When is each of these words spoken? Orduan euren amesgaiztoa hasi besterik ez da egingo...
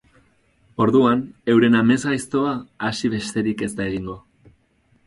Orduan 0.85 1.21
euren 1.55 1.77
amesgaiztoa 1.81 2.55
hasi 2.89 3.13
besterik 3.17 3.67
ez 3.69 3.73
da 3.79 3.89
egingo... 3.93 4.19